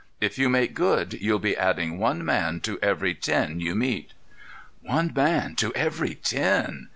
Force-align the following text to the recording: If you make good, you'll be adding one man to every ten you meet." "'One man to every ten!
If 0.19 0.39
you 0.39 0.49
make 0.49 0.73
good, 0.73 1.13
you'll 1.13 1.37
be 1.37 1.55
adding 1.55 1.99
one 1.99 2.25
man 2.25 2.59
to 2.61 2.79
every 2.81 3.13
ten 3.13 3.59
you 3.59 3.75
meet." 3.75 4.13
"'One 4.81 5.13
man 5.15 5.55
to 5.57 5.71
every 5.75 6.15
ten! 6.15 6.89